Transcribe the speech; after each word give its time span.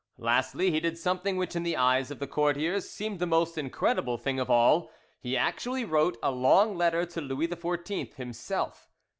Lastly, 0.17 0.71
he 0.71 0.79
did 0.79 0.97
something 0.97 1.37
which 1.37 1.55
in 1.55 1.61
the 1.61 1.77
eyes 1.77 2.09
of 2.09 2.17
the 2.17 2.25
courtiers 2.25 2.89
seemed 2.89 3.19
the 3.19 3.27
most 3.27 3.55
incredible 3.55 4.17
thing 4.17 4.39
of 4.39 4.49
all, 4.49 4.89
he 5.19 5.37
actually 5.37 5.85
wrote 5.85 6.17
a 6.23 6.31
long 6.31 6.75
letter 6.75 7.05
to 7.05 7.21
Louis 7.21 7.47
XIV 7.49 8.15
himself. 8.15 8.89